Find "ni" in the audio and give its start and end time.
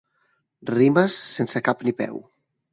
1.89-1.97